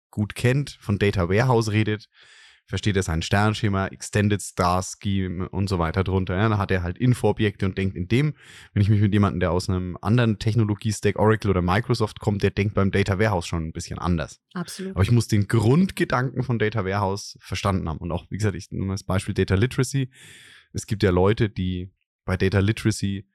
[0.10, 2.10] gut kennt, von Data Warehouse redet,
[2.70, 6.38] versteht er sein Sternschema, Extended Star Scheme und so weiter drunter.
[6.38, 8.36] Ja, da hat er halt Infoobjekte und denkt in dem,
[8.74, 12.52] wenn ich mich mit jemandem, der aus einem anderen Technologie-Stack, Oracle oder Microsoft kommt, der
[12.52, 14.40] denkt beim Data Warehouse schon ein bisschen anders.
[14.54, 14.94] Absolut.
[14.94, 17.98] Aber ich muss den Grundgedanken von Data Warehouse verstanden haben.
[17.98, 20.12] Und auch, wie gesagt, ich nehme das Beispiel Data Literacy.
[20.72, 21.92] Es gibt ja Leute, die
[22.24, 23.28] bei Data Literacy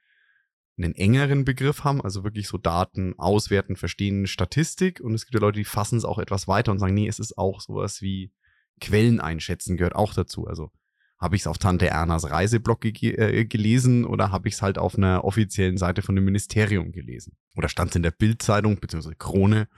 [0.79, 5.01] einen engeren Begriff haben, also wirklich so Daten auswerten, verstehen, Statistik.
[5.01, 7.19] Und es gibt ja Leute, die fassen es auch etwas weiter und sagen, nee, es
[7.19, 8.31] ist auch sowas wie
[8.81, 10.47] Quellen einschätzen gehört auch dazu.
[10.47, 10.71] Also
[11.19, 14.79] habe ich es auf Tante Ernas Reiseblog ge äh, gelesen oder habe ich es halt
[14.79, 17.37] auf einer offiziellen Seite von dem Ministerium gelesen?
[17.57, 19.15] Oder stand es in der Bildzeitung bzw.
[19.17, 19.69] Krone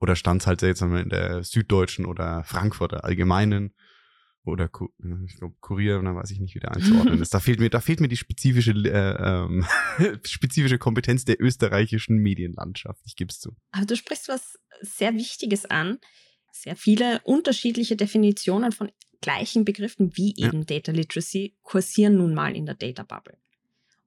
[0.00, 3.72] oder stand es halt jetzt in der Süddeutschen oder Frankfurter Allgemeinen
[4.44, 4.68] oder
[5.26, 7.32] ich glaube Kurier, da weiß ich nicht, wie der einzuordnen ist.
[7.32, 9.64] Da fehlt mir, da fehlt mir die spezifische, äh, ähm,
[10.24, 13.00] spezifische Kompetenz der österreichischen Medienlandschaft.
[13.04, 13.54] Ich gebe es zu.
[13.70, 15.98] Aber du sprichst was sehr Wichtiges an
[16.52, 20.64] sehr viele unterschiedliche Definitionen von gleichen Begriffen wie eben ja.
[20.64, 23.38] Data Literacy kursieren nun mal in der Data Bubble.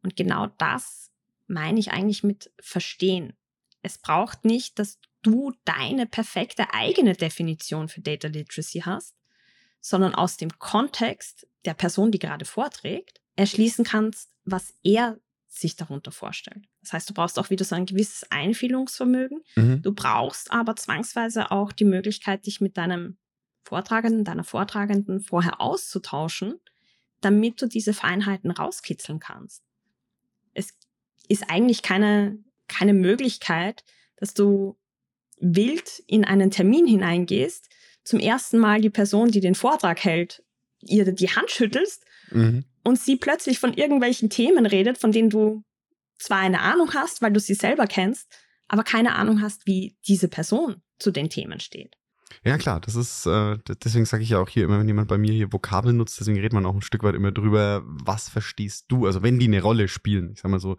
[0.04, 1.12] Und genau das
[1.48, 3.34] meine ich eigentlich mit verstehen.
[3.82, 9.16] Es braucht nicht, dass du deine perfekte eigene Definition für Data Literacy hast,
[9.82, 15.20] sondern aus dem Kontext der Person, die gerade vorträgt, erschließen kannst, was er
[15.58, 16.66] sich darunter vorstellt.
[16.82, 19.42] Das heißt, du brauchst auch wieder so ein gewisses Einfühlungsvermögen.
[19.56, 19.82] Mhm.
[19.82, 23.18] Du brauchst aber zwangsweise auch die Möglichkeit, dich mit deinem
[23.64, 26.60] Vortragenden, deiner Vortragenden vorher auszutauschen,
[27.22, 29.64] damit du diese Feinheiten rauskitzeln kannst.
[30.54, 30.74] Es
[31.28, 32.38] ist eigentlich keine,
[32.68, 33.84] keine Möglichkeit,
[34.18, 34.78] dass du
[35.40, 37.70] wild in einen Termin hineingehst,
[38.04, 40.44] zum ersten Mal die Person, die den Vortrag hält,
[40.82, 42.66] ihr die Hand schüttelst mhm.
[42.84, 45.64] und sie plötzlich von irgendwelchen Themen redet, von denen du
[46.18, 48.28] zwar eine Ahnung hast, weil du sie selber kennst,
[48.68, 51.96] aber keine Ahnung hast, wie diese Person zu den Themen steht.
[52.44, 55.18] Ja, klar, das ist, äh, deswegen sage ich ja auch hier immer, wenn jemand bei
[55.18, 58.86] mir hier Vokabeln nutzt, deswegen redet man auch ein Stück weit immer drüber, was verstehst
[58.90, 59.06] du?
[59.06, 60.78] Also wenn die eine Rolle spielen, ich sag mal so,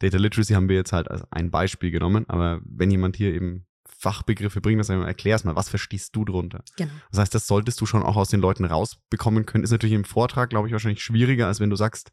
[0.00, 3.66] Data Literacy haben wir jetzt halt als ein Beispiel genommen, aber wenn jemand hier eben
[4.00, 6.62] Fachbegriffe bringt, das erklärst mal, was verstehst du drunter?
[6.76, 6.92] Genau.
[7.10, 9.64] Das heißt, das solltest du schon auch aus den Leuten rausbekommen können.
[9.64, 12.12] Ist natürlich im Vortrag, glaube ich, wahrscheinlich schwieriger, als wenn du sagst,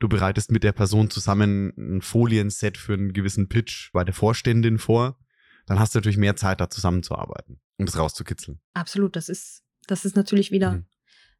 [0.00, 4.80] du bereitest mit der Person zusammen ein Folienset für einen gewissen Pitch bei der Vorständin
[4.80, 5.18] vor.
[5.66, 8.60] Dann hast du natürlich mehr Zeit, da zusammenzuarbeiten und das rauszukitzeln.
[8.74, 10.86] Absolut, das ist, das ist natürlich wieder mhm.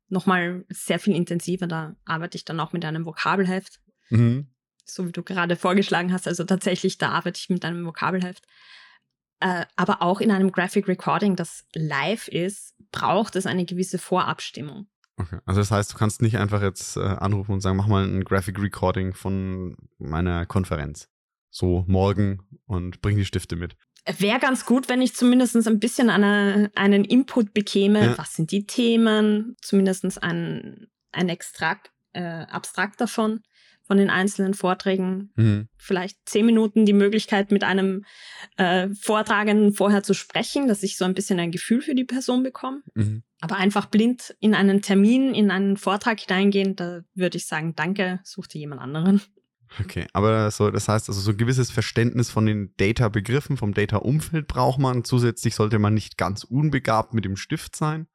[0.09, 1.67] nochmal sehr viel intensiver.
[1.67, 3.81] Da arbeite ich dann auch mit einem Vokabelheft.
[4.11, 4.53] Mhm.
[4.85, 6.29] So wie du gerade vorgeschlagen hast.
[6.29, 8.47] Also tatsächlich, da arbeite ich mit einem Vokabelheft.
[9.41, 14.87] Äh, aber auch in einem Graphic Recording, das live ist, braucht es eine gewisse Vorabstimmung.
[15.17, 15.39] Okay.
[15.45, 18.25] Also das heißt, du kannst nicht einfach jetzt äh, anrufen und sagen, mach mal ein
[18.25, 21.09] Graphic Recording von meiner Konferenz.
[21.51, 23.77] So morgen und bring die Stifte mit.
[24.19, 28.05] Wäre ganz gut, wenn ich zumindest ein bisschen eine, einen Input bekäme.
[28.05, 28.19] Ja.
[28.19, 29.57] Was sind die Themen?
[29.61, 33.41] Zumindest ein, ein Extrakt, äh, Abstrakt davon
[33.91, 35.33] von den einzelnen Vorträgen.
[35.35, 35.67] Mhm.
[35.77, 38.05] Vielleicht zehn Minuten die Möglichkeit, mit einem
[38.57, 42.45] äh, Vortragenden vorher zu sprechen, dass ich so ein bisschen ein Gefühl für die Person
[42.45, 42.83] bekomme.
[42.95, 43.25] Mhm.
[43.41, 48.21] Aber einfach blind in einen Termin, in einen Vortrag hineingehen, da würde ich sagen, danke,
[48.23, 49.23] such dir jemand anderen.
[49.81, 54.47] Okay, aber so, das heißt, also so ein gewisses Verständnis von den Data-Begriffen, vom Data-Umfeld
[54.47, 55.03] braucht man.
[55.03, 58.07] Zusätzlich sollte man nicht ganz unbegabt mit dem Stift sein.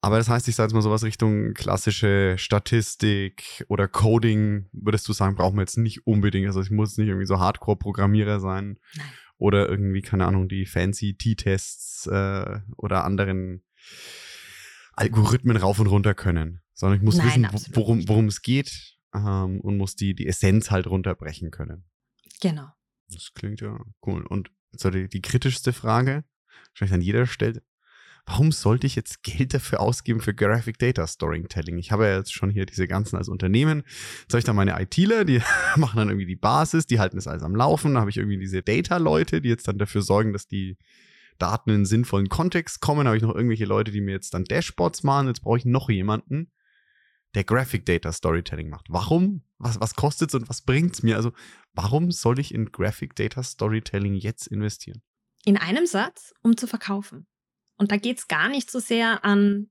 [0.00, 5.12] Aber das heißt, ich sage jetzt mal sowas Richtung klassische Statistik oder Coding, würdest du
[5.12, 6.46] sagen, brauchen wir jetzt nicht unbedingt.
[6.46, 9.06] Also ich muss nicht irgendwie so Hardcore-Programmierer sein Nein.
[9.38, 13.64] oder irgendwie, keine Ahnung, die fancy T-Tests äh, oder anderen
[14.92, 16.60] Algorithmen rauf und runter können.
[16.74, 20.70] Sondern ich muss Nein, wissen, worum, worum es geht ähm, und muss die, die Essenz
[20.70, 21.84] halt runterbrechen können.
[22.40, 22.68] Genau.
[23.08, 24.24] Das klingt ja cool.
[24.24, 26.24] Und so die, die kritischste Frage,
[26.70, 27.62] wahrscheinlich an jeder stellt,
[28.28, 31.78] warum sollte ich jetzt Geld dafür ausgeben für Graphic Data Storytelling?
[31.78, 33.84] Ich habe ja jetzt schon hier diese ganzen als Unternehmen.
[34.22, 35.40] Jetzt habe ich da meine ITler, die
[35.76, 37.94] machen dann irgendwie die Basis, die halten das alles am Laufen.
[37.94, 40.76] Da habe ich irgendwie diese Data-Leute, die jetzt dann dafür sorgen, dass die
[41.38, 43.04] Daten in einen sinnvollen Kontext kommen.
[43.04, 45.28] Da habe ich noch irgendwelche Leute, die mir jetzt dann Dashboards machen.
[45.28, 46.52] Jetzt brauche ich noch jemanden,
[47.34, 48.86] der Graphic Data Storytelling macht.
[48.90, 49.42] Warum?
[49.58, 51.16] Was, was kostet es und was bringt es mir?
[51.16, 51.32] Also,
[51.72, 55.02] warum soll ich in Graphic Data Storytelling jetzt investieren?
[55.44, 57.26] In einem Satz, um zu verkaufen.
[57.78, 59.70] Und da geht es gar nicht so sehr an,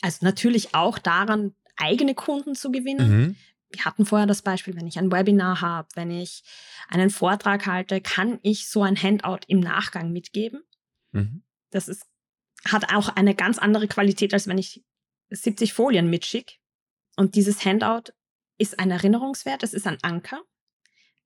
[0.00, 3.10] also natürlich auch daran, eigene Kunden zu gewinnen.
[3.10, 3.36] Mhm.
[3.70, 6.42] Wir hatten vorher das Beispiel, wenn ich ein Webinar habe, wenn ich
[6.88, 10.62] einen Vortrag halte, kann ich so ein Handout im Nachgang mitgeben.
[11.12, 11.42] Mhm.
[11.70, 12.06] Das ist,
[12.64, 14.82] hat auch eine ganz andere Qualität, als wenn ich
[15.30, 16.54] 70 Folien mitschicke.
[17.16, 18.12] Und dieses Handout
[18.56, 20.42] ist ein Erinnerungswert, es ist ein Anker.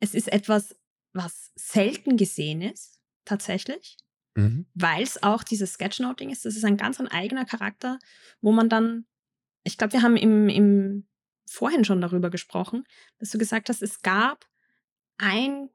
[0.00, 0.74] Es ist etwas,
[1.12, 3.98] was selten gesehen ist, tatsächlich
[4.34, 4.66] mhm.
[4.74, 6.44] weil es auch dieses Sketchnoting ist.
[6.44, 7.98] Das ist ein ganz ein eigener Charakter,
[8.40, 9.06] wo man dann,
[9.64, 11.06] ich glaube, wir haben im, im
[11.46, 12.84] vorhin schon darüber gesprochen,
[13.18, 14.46] dass du gesagt hast, es gab
[15.18, 15.68] ein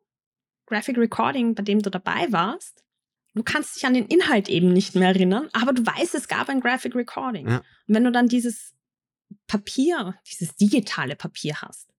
[0.65, 2.83] Graphic Recording, bei dem du dabei warst.
[3.35, 6.49] Du kannst dich an den Inhalt eben nicht mehr erinnern, aber du weißt, es gab
[6.49, 7.47] ein Graphic Recording.
[7.47, 7.57] Ja.
[7.57, 8.73] Und wenn du dann dieses
[9.45, 11.93] Papier, dieses digitale Papier hast,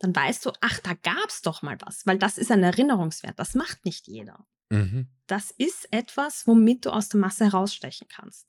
[0.00, 3.38] dann weißt du, ach, da gab es doch mal was, weil das ist ein Erinnerungswert.
[3.38, 4.46] Das macht nicht jeder.
[4.70, 5.08] Mhm.
[5.26, 8.46] Das ist etwas, womit du aus der Masse herausstechen kannst.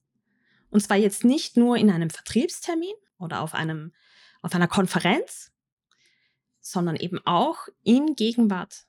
[0.69, 3.93] Und zwar jetzt nicht nur in einem Vertriebstermin oder auf, einem,
[4.41, 5.51] auf einer Konferenz,
[6.61, 8.85] sondern eben auch in Gegenwart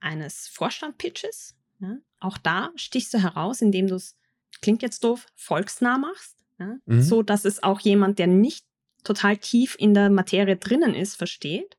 [0.00, 1.56] eines Vorstandpitches.
[1.80, 4.16] Ja, auch da stichst du heraus, indem du es,
[4.62, 7.02] klingt jetzt doof, volksnah machst, ja, mhm.
[7.02, 8.64] so dass es auch jemand, der nicht
[9.02, 11.76] total tief in der Materie drinnen ist, versteht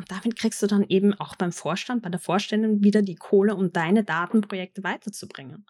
[0.00, 3.54] und damit kriegst du dann eben auch beim Vorstand, bei der Vorständin wieder die Kohle,
[3.54, 5.66] um deine Datenprojekte weiterzubringen.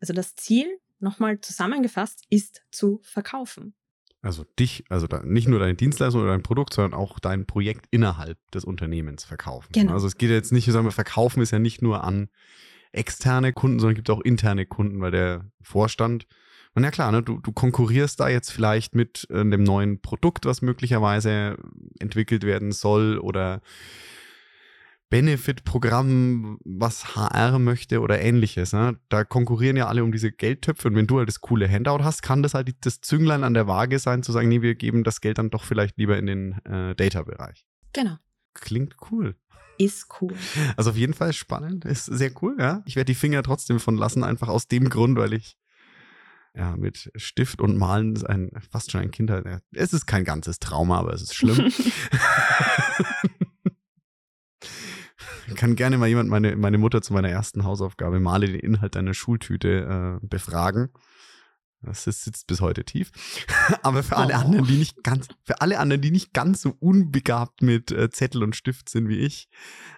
[0.00, 0.66] Also das Ziel,
[0.98, 3.74] nochmal zusammengefasst, ist zu verkaufen.
[4.20, 8.36] Also dich, also nicht nur deine Dienstleistung oder dein Produkt, sondern auch dein Projekt innerhalb
[8.50, 9.68] des Unternehmens verkaufen.
[9.74, 9.92] Genau.
[9.92, 12.30] Also es geht jetzt nicht, sagen wir, verkaufen ist ja nicht nur an
[12.90, 16.26] externe Kunden, sondern es gibt auch interne Kunden, weil der Vorstand
[16.74, 20.44] Und ja klar, ne, du, du konkurrierst da jetzt vielleicht mit äh, einem neuen Produkt,
[20.44, 21.56] was möglicherweise
[21.98, 23.60] entwickelt werden soll oder
[25.10, 28.72] Benefit-Programm, was HR möchte oder ähnliches.
[28.72, 28.96] Ne?
[29.08, 32.22] Da konkurrieren ja alle um diese Geldtöpfe und wenn du halt das coole Handout hast,
[32.22, 35.20] kann das halt das Zünglein an der Waage sein, zu sagen, nee, wir geben das
[35.20, 37.66] Geld dann doch vielleicht lieber in den äh, Data-Bereich.
[37.92, 38.16] Genau.
[38.54, 39.34] Klingt cool.
[39.78, 40.34] Ist cool.
[40.76, 42.82] Also auf jeden Fall spannend, ist sehr cool, ja.
[42.84, 45.56] Ich werde die Finger trotzdem von lassen, einfach aus dem Grund, weil ich
[46.54, 49.60] ja, mit Stift und Malen ein, fast schon ein Kinder.
[49.72, 51.72] Es ist kein ganzes Trauma, aber es ist schlimm.
[55.60, 59.12] kann gerne mal jemand meine, meine Mutter zu meiner ersten Hausaufgabe male den Inhalt einer
[59.12, 60.88] Schultüte äh, befragen.
[61.82, 63.10] Das sitzt bis heute tief.
[63.82, 64.38] Aber für alle oh.
[64.38, 68.42] anderen, die nicht ganz, für alle anderen, die nicht ganz so unbegabt mit äh, Zettel
[68.42, 69.50] und Stift sind wie ich,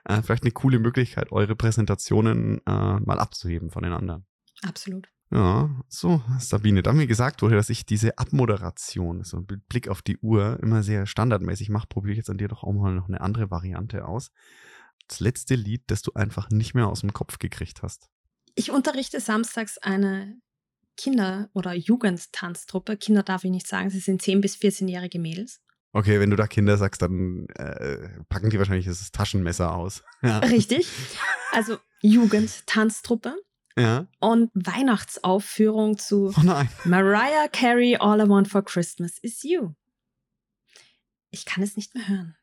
[0.05, 4.27] äh, vielleicht eine coole Möglichkeit, eure Präsentationen äh, mal abzuheben von den anderen.
[4.62, 5.09] Absolut.
[5.33, 10.03] Ja, so, Sabine, da mir gesagt wurde, dass ich diese Abmoderation, so mit Blick auf
[10.03, 13.09] die Uhr, immer sehr standardmäßig mache, probiere ich jetzt an dir doch auch mal noch
[13.09, 14.31] eine andere Variante aus
[15.09, 18.09] das letzte Lied, das du einfach nicht mehr aus dem Kopf gekriegt hast?
[18.55, 20.37] Ich unterrichte samstags eine
[20.97, 22.97] Kinder- oder Jugendtanztruppe.
[22.97, 25.61] Kinder darf ich nicht sagen, sie sind 10- bis 14-jährige Mädels.
[25.92, 30.03] Okay, wenn du da Kinder sagst, dann äh, packen die wahrscheinlich das Taschenmesser aus.
[30.23, 30.38] Ja.
[30.38, 30.87] Richtig.
[31.51, 33.35] Also Jugendtanztruppe.
[33.77, 34.07] Ja.
[34.21, 39.75] Und Weihnachtsaufführung zu oh Mariah Carey All I Want for Christmas is You.
[41.31, 42.37] Ich kann es nicht mehr hören.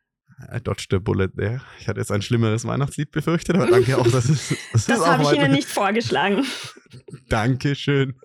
[0.51, 1.61] I dodged a bullet there.
[1.79, 4.55] Ich hatte jetzt ein schlimmeres Weihnachtslied befürchtet, aber danke auch, dass es.
[4.71, 6.45] Das, das habe ich Ihnen nicht vorgeschlagen.
[7.29, 8.15] Dankeschön.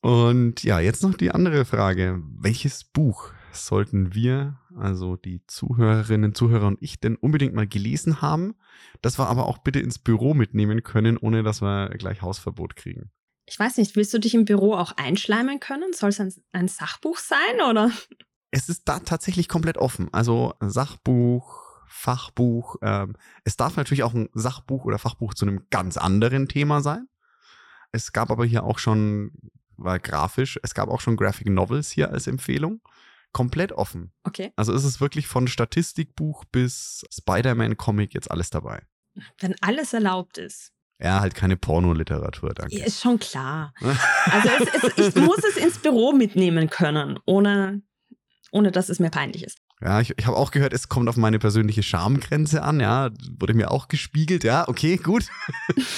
[0.00, 2.22] Und ja, jetzt noch die andere Frage.
[2.38, 8.54] Welches Buch sollten wir, also die Zuhörerinnen, Zuhörer und ich, denn unbedingt mal gelesen haben,
[9.00, 13.10] das wir aber auch bitte ins Büro mitnehmen können, ohne dass wir gleich Hausverbot kriegen?
[13.46, 15.92] Ich weiß nicht, willst du dich im Büro auch einschleimen können?
[15.92, 17.90] Soll es ein, ein Sachbuch sein oder?
[18.52, 20.08] es ist da tatsächlich komplett offen.
[20.12, 22.76] Also Sachbuch, Fachbuch.
[22.82, 27.08] Ähm, es darf natürlich auch ein Sachbuch oder Fachbuch zu einem ganz anderen Thema sein.
[27.92, 29.32] Es gab aber hier auch schon,
[29.76, 32.80] war grafisch, es gab auch schon Graphic Novels hier als Empfehlung.
[33.32, 34.12] Komplett offen.
[34.24, 34.52] Okay.
[34.56, 38.82] Also ist es wirklich von Statistikbuch bis Spider-Man-Comic jetzt alles dabei.
[39.38, 40.72] Wenn alles erlaubt ist.
[40.98, 42.78] Ja, halt keine Pornoliteratur, danke.
[42.78, 43.74] Ist schon klar.
[44.24, 47.82] Also es, es, ich muss es ins Büro mitnehmen können, ohne
[48.52, 49.58] ohne dass es mir peinlich ist.
[49.80, 53.54] Ja, ich, ich habe auch gehört, es kommt auf meine persönliche Schamgrenze an, ja, wurde
[53.54, 55.26] mir auch gespiegelt, ja, okay, gut.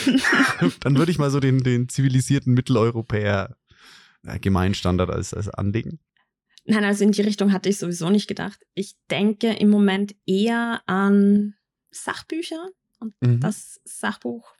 [0.80, 3.56] Dann würde ich mal so den, den zivilisierten Mitteleuropäer
[4.22, 5.98] äh, Gemeinstandard als, als anlegen.
[6.64, 8.60] Nein, also in die Richtung hatte ich sowieso nicht gedacht.
[8.74, 11.54] Ich denke im Moment eher an
[11.90, 12.68] Sachbücher
[13.00, 13.40] und mhm.
[13.40, 14.54] das Sachbuch,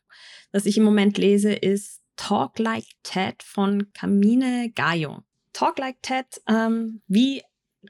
[0.53, 5.25] das ich im Moment lese, ist Talk Like Ted von Camine Gaio.
[5.53, 7.43] Talk Like Ted, ähm, wie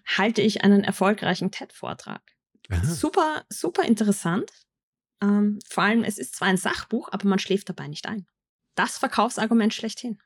[0.06, 2.22] halte ich einen erfolgreichen TED-Vortrag.
[2.82, 4.50] Super, super interessant.
[5.20, 8.26] Ähm, vor allem, es ist zwar ein Sachbuch, aber man schläft dabei nicht ein.
[8.74, 10.18] Das Verkaufsargument schlechthin.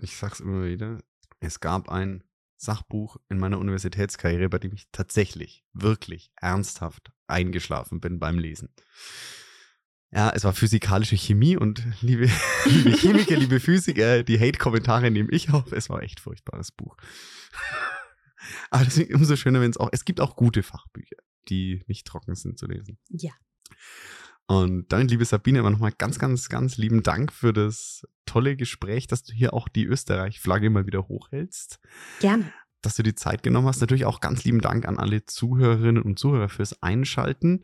[0.00, 1.00] Ich sag's immer wieder.
[1.40, 2.22] Es gab ein
[2.60, 8.68] Sachbuch in meiner Universitätskarriere, bei dem ich tatsächlich, wirklich, ernsthaft eingeschlafen bin beim Lesen.
[10.12, 12.28] Ja, es war physikalische Chemie und liebe,
[12.66, 15.72] liebe Chemiker, liebe Physiker, die Hate-Kommentare nehme ich auf.
[15.72, 16.96] Es war echt furchtbares Buch.
[18.70, 21.16] Aber deswegen umso schöner, wenn es auch, es gibt auch gute Fachbücher,
[21.48, 22.98] die nicht trocken sind zu lesen.
[23.08, 23.32] Ja.
[24.50, 29.06] Und dann, liebe Sabine, immer nochmal ganz, ganz, ganz lieben Dank für das tolle Gespräch,
[29.06, 31.78] dass du hier auch die Österreich-Flagge mal wieder hochhältst.
[32.18, 32.52] Gerne.
[32.82, 33.80] Dass du die Zeit genommen hast.
[33.80, 37.62] Natürlich auch ganz lieben Dank an alle Zuhörerinnen und Zuhörer fürs Einschalten.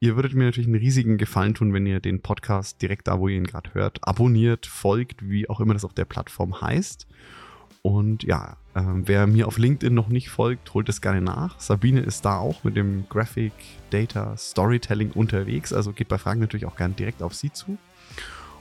[0.00, 3.28] Ihr würdet mir natürlich einen riesigen Gefallen tun, wenn ihr den Podcast direkt da, wo
[3.28, 7.06] ihr ihn gerade hört, abonniert, folgt, wie auch immer das auf der Plattform heißt.
[7.82, 11.58] Und ja, äh, wer mir auf LinkedIn noch nicht folgt, holt es gerne nach.
[11.60, 13.52] Sabine ist da auch mit dem Graphic
[13.90, 15.72] Data Storytelling unterwegs.
[15.72, 17.78] Also geht bei Fragen natürlich auch gerne direkt auf sie zu.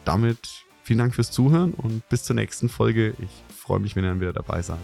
[0.05, 3.13] Damit vielen Dank fürs Zuhören und bis zur nächsten Folge.
[3.19, 4.79] Ich freue mich, wenn ihr dann wieder dabei seid.